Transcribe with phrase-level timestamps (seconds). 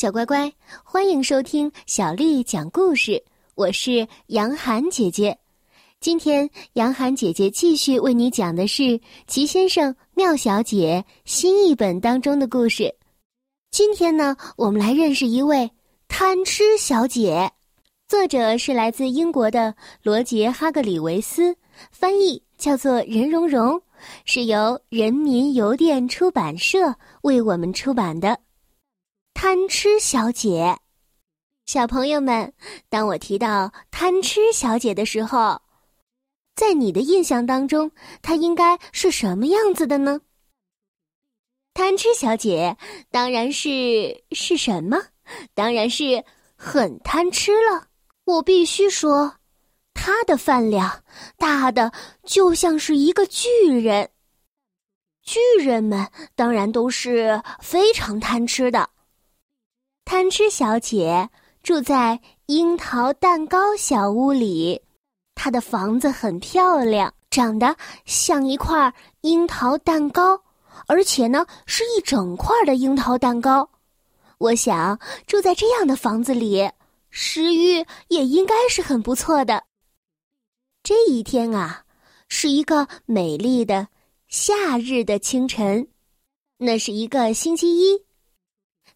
[0.00, 0.50] 小乖乖，
[0.82, 3.22] 欢迎收听小丽讲故事。
[3.54, 5.36] 我是杨涵姐姐，
[6.00, 8.82] 今天杨涵姐姐继续为你讲的是
[9.26, 12.94] 《齐先生妙小姐》新译本当中的故事。
[13.70, 15.70] 今天呢，我们来认识一位
[16.08, 17.52] 贪吃小姐，
[18.08, 21.54] 作者是来自英国的罗杰·哈格里维斯，
[21.92, 23.78] 翻译叫做任蓉蓉，
[24.24, 28.40] 是由人民邮电出版社为我们出版的。
[29.42, 30.76] 贪吃小姐，
[31.64, 32.52] 小朋友们，
[32.90, 35.62] 当我提到贪吃小姐的时候，
[36.54, 40.20] 在你的印象当中，她应该是什么样子的呢？
[41.72, 42.76] 贪吃小姐
[43.10, 44.98] 当然是是什么？
[45.54, 46.22] 当然是
[46.54, 47.88] 很贪吃了。
[48.24, 49.36] 我必须说，
[49.94, 51.02] 她的饭量
[51.38, 51.90] 大的
[52.24, 53.48] 就像是一个巨
[53.82, 54.10] 人。
[55.22, 58.90] 巨人们当然都是非常贪吃的。
[60.20, 61.30] 贪吃小姐
[61.62, 64.78] 住在樱桃蛋糕小屋里，
[65.34, 70.38] 她的房子很漂亮，长得像一块樱桃蛋糕，
[70.86, 73.66] 而且呢是一整块的樱桃蛋糕。
[74.36, 76.70] 我想住在这样的房子里，
[77.08, 79.64] 食欲也应该是很不错的。
[80.82, 81.84] 这一天啊，
[82.28, 83.88] 是一个美丽的
[84.28, 85.88] 夏日的清晨，
[86.58, 88.09] 那是一个星期一。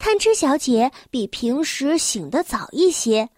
[0.00, 3.28] 贪吃小姐比平时醒得早一些，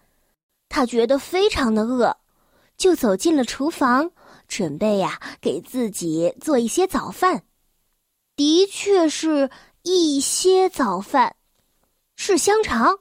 [0.69, 2.15] 她觉得非常的饿，
[2.77, 4.11] 就走进了厨房，
[4.47, 7.43] 准备呀给自己做一些早饭。
[8.37, 11.35] 的确是一些早饭，
[12.15, 12.99] 是香肠。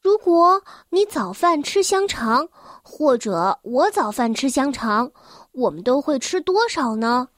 [0.00, 2.48] 如果你早饭吃香肠，
[2.82, 5.12] 或者我早饭吃香肠，
[5.52, 7.28] 我们都会吃多少呢？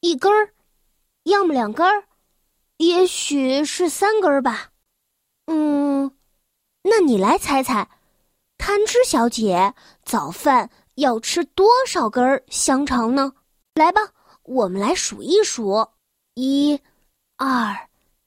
[0.00, 0.52] 一根儿，
[1.22, 2.04] 要么两根儿。
[2.78, 4.70] 也许是三根儿吧，
[5.46, 6.12] 嗯，
[6.82, 7.88] 那你来猜猜，
[8.56, 13.32] 贪吃小姐早饭要吃多少根香肠呢？
[13.74, 14.00] 来吧，
[14.44, 15.88] 我们来数一数：
[16.34, 16.80] 一、
[17.36, 17.76] 二、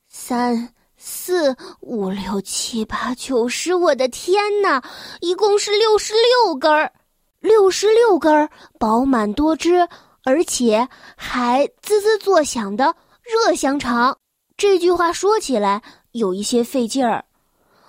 [0.10, 3.74] 三、四、五、六、七、八、九、十。
[3.74, 4.84] 我的天哪，
[5.22, 6.92] 一共是六十六根儿，
[7.40, 9.88] 六十六根儿饱满多汁，
[10.26, 12.94] 而且还滋滋作响的
[13.24, 14.18] 热香肠。
[14.62, 17.26] 这句话说起来有一些费劲儿，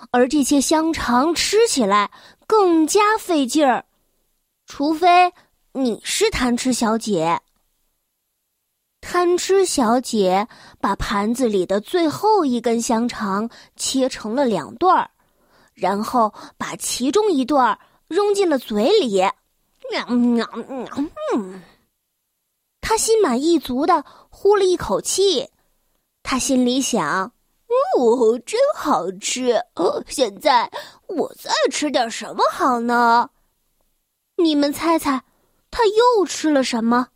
[0.09, 2.09] 而这些香肠吃起来
[2.47, 3.85] 更加费劲儿，
[4.65, 5.31] 除非
[5.73, 7.39] 你是贪吃小姐。
[9.01, 10.47] 贪吃小姐
[10.81, 15.11] 把盘子里的最后一根香肠切成了两段儿，
[15.75, 19.21] 然后把其中一段儿扔进了嘴里，
[19.91, 20.87] 喵喵喵，
[21.35, 21.61] 嗯，
[22.81, 25.51] 他心满意足的呼了一口气。
[26.23, 27.31] 他心里想
[27.99, 29.61] ：“哦，真好吃！
[30.07, 30.71] 现在
[31.07, 33.29] 我再吃点什么好呢？
[34.37, 35.23] 你们猜猜，
[35.69, 37.09] 他又吃了什么？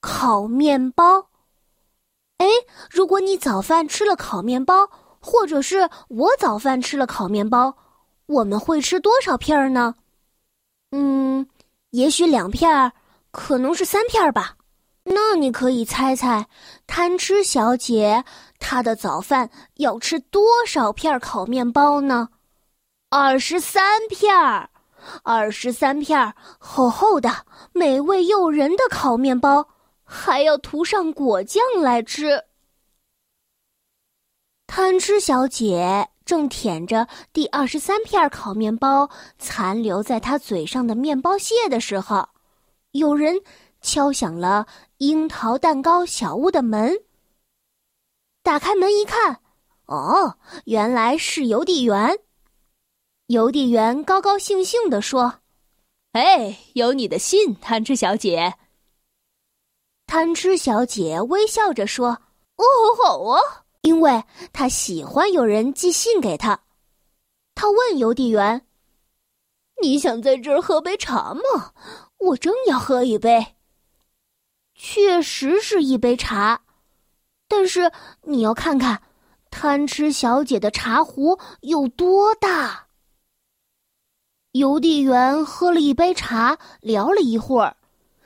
[0.00, 1.28] 烤面包。
[2.38, 2.46] 哎，
[2.90, 4.88] 如果你早饭吃了烤面包，
[5.18, 7.76] 或者是我早饭吃了烤面包，
[8.26, 9.94] 我们会吃多少片儿呢？
[10.92, 11.48] 嗯，
[11.90, 12.92] 也许两片儿，
[13.30, 14.56] 可能是三片儿吧。”
[15.12, 16.46] 那你可以猜猜，
[16.86, 18.24] 贪吃小姐
[18.60, 22.28] 她的早饭要吃多少片烤面包呢？
[23.08, 24.70] 二十三片儿，
[25.24, 29.66] 二十三片儿厚厚的、美味诱人的烤面包，
[30.04, 32.44] 还要涂上果酱来吃。
[34.68, 39.10] 贪吃小姐正舔着第二十三片烤面包
[39.40, 42.28] 残留在她嘴上的面包屑的时候，
[42.92, 43.40] 有人。
[43.80, 44.66] 敲响了
[44.98, 46.96] 樱桃蛋糕小屋的门。
[48.42, 49.40] 打开门一看，
[49.86, 52.18] 哦，原来是邮递员。
[53.26, 55.40] 邮递员高高兴兴地说
[56.12, 58.54] ：“哎，有你的信，贪吃小姐。”
[60.06, 62.22] 贪吃小姐微笑着说
[62.56, 62.64] ：“哦，
[63.00, 63.40] 好啊，
[63.82, 66.64] 因为她喜欢有人寄信给她。”
[67.54, 68.66] 她问邮递员
[69.80, 71.72] ：“你想在这儿喝杯茶吗？
[72.18, 73.54] 我正要喝一杯。”
[74.82, 76.62] 确实是一杯茶，
[77.46, 77.92] 但是
[78.22, 79.02] 你要看看
[79.50, 82.86] 贪吃小姐的茶壶有多大。
[84.52, 87.76] 邮递员喝了一杯茶，聊了一会儿，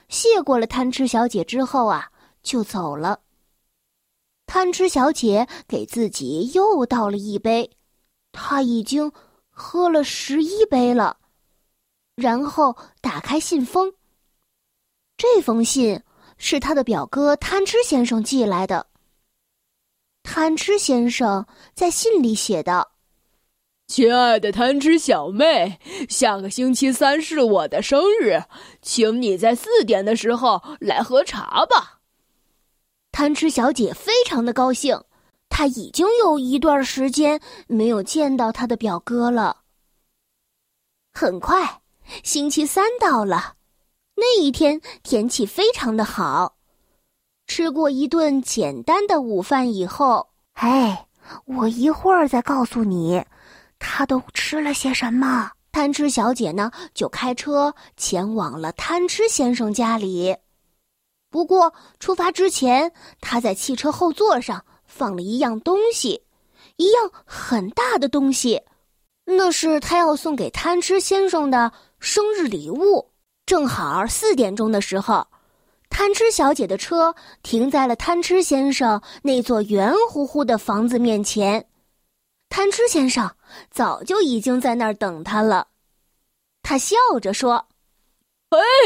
[0.09, 3.19] 谢过了贪吃小姐之后啊，就走了。
[4.47, 7.73] 贪吃小姐给自己又倒了一杯，
[8.31, 9.11] 她已经
[9.51, 11.17] 喝了十一杯了，
[12.15, 13.93] 然后打开信封。
[15.17, 16.01] 这封信。
[16.47, 18.87] 是他的表哥贪吃先生寄来的。
[20.23, 22.93] 贪吃先生在信里写道
[23.89, 28.45] ：“亲爱的贪吃小妹，下个星期三是我的生日，
[28.83, 32.01] 请你在四点的时候来喝茶吧。”
[33.11, 35.03] 贪吃小姐非常的高兴，
[35.49, 39.63] 她已经有一段时间没有见到她的表哥了。
[41.15, 41.81] 很快，
[42.23, 43.55] 星期三到了，
[44.17, 46.57] 那一天天气非常的好。
[47.47, 51.07] 吃过一顿简单的午饭以后，哎，
[51.45, 53.23] 我一会儿再告诉你，
[53.79, 55.51] 他都吃了些什么。
[55.73, 60.37] 贪吃小姐呢，就开车前往了贪吃先生家里。
[61.31, 66.23] 不过，出发之前，他在汽车后座上放了一样东西，
[66.77, 68.63] 一样很大的东西，
[69.25, 73.11] 那是他要送给贪吃先生的生日礼物。
[73.47, 75.27] 正好四点钟的时候，
[75.91, 81.67] 贪吃小姐的车停在了贪吃先生那座圆乎乎的房子面前，
[82.49, 83.31] 贪吃先生
[83.71, 85.69] 早就已经在那儿等他了。
[86.63, 87.67] 他笑着说。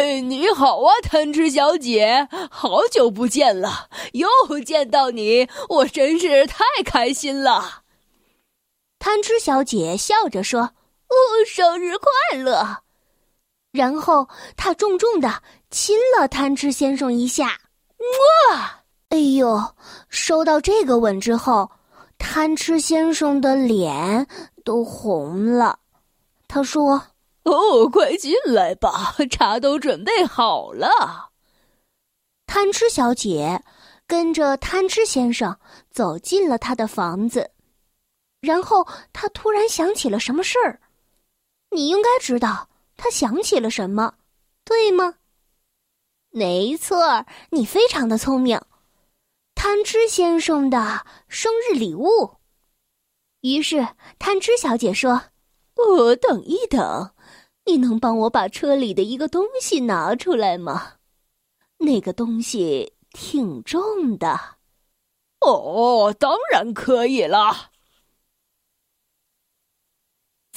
[0.00, 7.82] 哎，你好啊，贪吃小姐，好久不见了，又见到你，我真是太开心了。
[8.98, 10.62] 贪吃小姐笑着说
[11.08, 11.14] ：“哦，
[11.46, 12.82] 生日快乐！”
[13.70, 17.58] 然后他重重的亲了贪吃先生一下。
[18.50, 18.82] 哇！
[19.10, 19.74] 哎呦，
[20.08, 21.70] 收到这个吻之后，
[22.18, 24.26] 贪吃先生的脸
[24.64, 25.78] 都红了。
[26.46, 27.02] 他说。
[27.44, 31.30] 哦，快进来吧，茶都准备好了。
[32.46, 33.64] 贪吃小姐
[34.06, 35.56] 跟着贪吃先生
[35.90, 37.50] 走进了他的房子，
[38.42, 40.78] 然后他突然想起了什么事儿。
[41.70, 42.68] 你应该知道
[42.98, 44.16] 他想起了什么，
[44.64, 45.14] 对吗？
[46.30, 48.60] 没错，你非常的聪明。
[49.54, 52.36] 贪吃先生的生日礼物。
[53.40, 55.22] 于是贪吃小姐说
[55.74, 57.12] ：“我等一等。”
[57.64, 60.94] 你能帮我把车里的一个东西拿出来吗？
[61.76, 64.56] 那个东西挺重的。
[65.40, 67.67] 哦，当然可以了。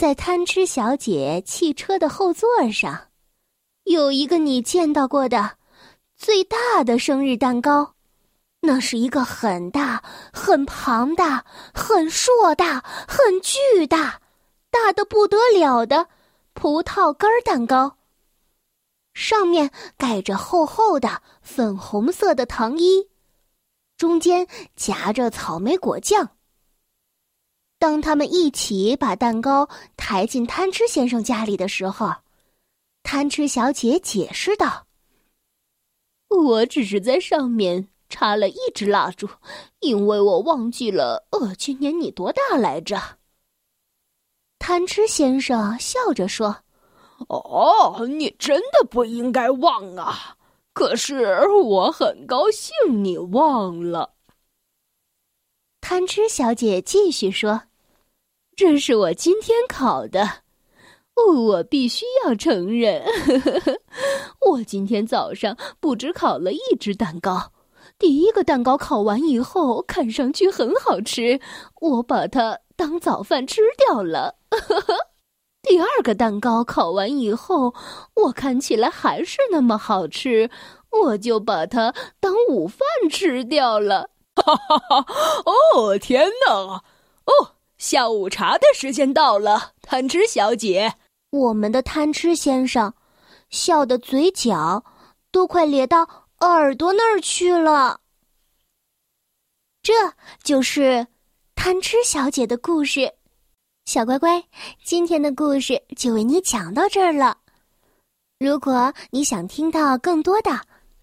[0.02, 3.10] 在贪吃小姐汽车的后座上，
[3.84, 5.58] 有一个你见到过的
[6.18, 7.94] 最大的生日蛋糕，
[8.62, 10.02] 那是一个很大、
[10.34, 14.20] 很庞大、很硕大、很巨大、
[14.72, 16.08] 大的不得了的。
[16.56, 17.98] 葡萄干蛋糕，
[19.14, 23.08] 上面盖着厚厚的粉红色的糖衣，
[23.98, 26.32] 中间夹着草莓果酱。
[27.82, 29.68] 当他们一起把蛋糕
[29.98, 32.14] 抬进贪吃先生家里的时候，
[33.02, 34.86] 贪吃小姐解释道
[36.30, 39.28] ：“我只是在上面插了一支蜡烛，
[39.80, 43.18] 因为我忘记了，呃，今年你多大来着？”
[44.60, 46.58] 贪吃先生笑着说
[47.30, 50.38] ：“哦，你真的不应该忘啊！
[50.74, 54.14] 可是我很高兴你忘了。”
[55.82, 57.64] 贪吃小姐继续说
[58.62, 60.44] ：“这是我今天烤的，
[61.34, 63.04] 我必须要承认，
[64.52, 67.54] 我今天早上不止烤了一只蛋糕。
[67.98, 71.40] 第一个蛋糕烤完以后，看上去很好吃，
[71.82, 74.36] 我把它当早饭吃掉了。
[75.64, 77.74] ”，第二个蛋糕烤完以后，
[78.14, 80.52] 我看起来还是那么好吃，
[80.92, 84.12] 我就把它当午饭吃掉了。
[84.36, 85.06] 哈哈哈！
[85.74, 86.54] 哦，天哪！
[87.26, 90.94] 哦，下午茶的时间到了，贪吃小姐。
[91.32, 92.94] 我们的贪吃先生，
[93.50, 94.86] 笑的嘴角
[95.32, 96.08] 都快咧到
[96.42, 98.02] 耳朵那儿去了。
[99.82, 101.08] 这就是
[101.56, 103.12] 贪吃小姐的故事。
[103.86, 104.44] 小乖乖，
[104.84, 107.36] 今天的故事就为你讲到这儿了。
[108.38, 110.52] 如果你想听到更多的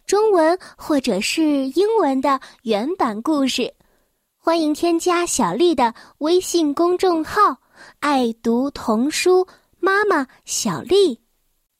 [0.06, 3.74] 中文或者是英文的原版故事，
[4.48, 7.58] 欢迎添加小丽的微信公众号
[8.00, 9.46] “爱读童书
[9.78, 11.20] 妈妈小丽”。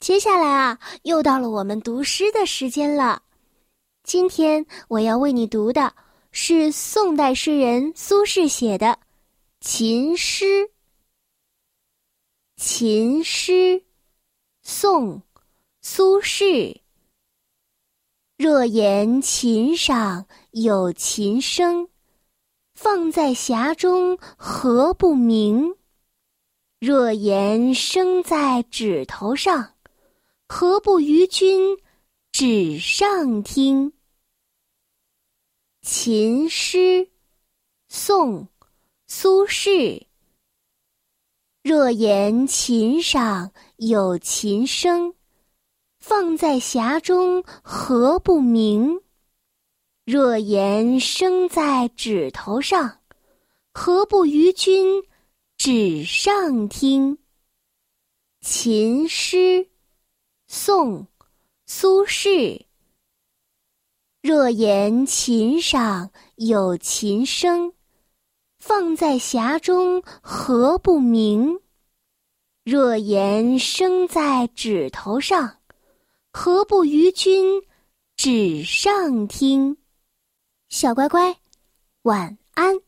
[0.00, 3.22] 接下来啊，又到了我们读诗的时间了。
[4.02, 5.94] 今天我要为你读的
[6.30, 8.88] 是宋代诗人苏轼写的
[9.62, 10.44] 《琴诗》。
[12.56, 13.82] 琴诗，
[14.60, 15.22] 宋，
[15.80, 16.82] 苏轼。
[18.37, 21.88] 若言琴上有琴声，
[22.80, 25.75] 放在匣中何不明？
[26.78, 29.75] 若言生在指头上，
[30.49, 31.76] 何不于君
[32.30, 33.92] 指上听？
[35.82, 37.11] 琴诗。
[37.88, 38.42] 宋·
[39.08, 40.06] 苏轼。
[41.64, 45.16] 若言琴上有琴声，
[45.99, 49.00] 放在匣中何不明？
[50.10, 53.00] 若言声在指头上，
[53.74, 55.02] 何不与君
[55.58, 57.18] 指上听？
[58.40, 59.68] 琴诗，
[60.46, 61.00] 宋·
[61.66, 62.64] 苏轼。
[64.22, 67.74] 若言琴上有琴声。
[68.58, 71.60] 放在匣中何不鸣？
[72.64, 75.58] 若言声在指头上，
[76.32, 77.62] 何不与君
[78.16, 79.76] 指上听？
[80.68, 81.38] 小乖乖，
[82.02, 82.88] 晚安。